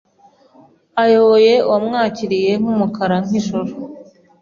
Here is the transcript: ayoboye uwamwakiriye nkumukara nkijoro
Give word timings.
ayoboye 1.03 1.53
uwamwakiriye 1.65 2.51
nkumukara 2.61 3.15
nkijoro 3.25 3.71